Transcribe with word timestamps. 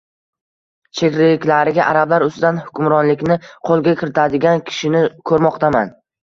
Sheriklariga: 1.01 1.83
“Arablar 1.91 2.25
ustidan 2.27 2.57
hukmronlikni 2.69 3.37
qo‘lga 3.71 3.95
kiritadigan 4.01 4.65
kishini 4.71 5.05
ko‘rmoqdaman 5.33 5.95